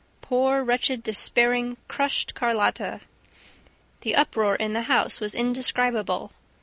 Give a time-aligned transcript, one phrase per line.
[0.21, 3.01] Poor, wretched, despairing, crushed Carlotta!
[3.99, 6.31] The uproar in the house was indescribable.